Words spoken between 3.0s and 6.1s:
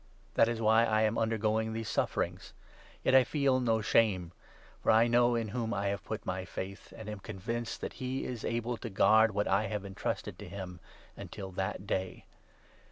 12 yet I feel no shame, for I know in whom I have